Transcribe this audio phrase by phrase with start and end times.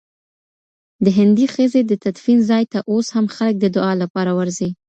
[1.05, 4.69] د هندۍ ښځي د تدفین ځای ته اوس هم خلک د دعا لپاره ورځي.